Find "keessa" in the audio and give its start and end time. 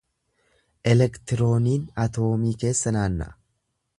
2.65-2.97